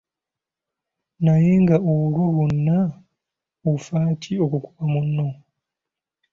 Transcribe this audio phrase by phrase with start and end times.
[1.23, 2.77] Naye nga olwo lwonna
[3.71, 5.27] ofa ki okukuba munno?